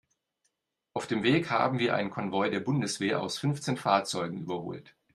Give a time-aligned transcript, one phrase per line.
[0.95, 4.95] Auf dem Weg haben wir einen Konvoi der Bundeswehr aus fünfzehn Fahrzeugen überholt.